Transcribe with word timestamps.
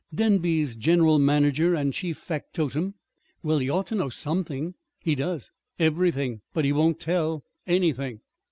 "Denby's 0.11 0.75
general 0.75 1.19
manager 1.19 1.75
and 1.75 1.93
chief 1.93 2.17
factotum." 2.17 2.95
"Well, 3.43 3.59
he 3.59 3.69
ought 3.69 3.85
to 3.85 3.93
know 3.95 4.09
something." 4.09 4.73
"He 4.99 5.13
does 5.13 5.51
everything. 5.77 6.41
But 6.55 6.65
he 6.65 6.73
won't 6.73 6.99
tell 6.99 7.43
anything." 7.67 8.21